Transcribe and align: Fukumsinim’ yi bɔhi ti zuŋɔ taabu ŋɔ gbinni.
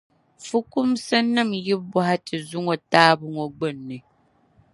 Fukumsinim’ 0.45 1.49
yi 1.65 1.75
bɔhi 1.91 2.15
ti 2.25 2.35
zuŋɔ 2.47 2.73
taabu 2.91 3.25
ŋɔ 3.35 3.45
gbinni. 3.57 3.97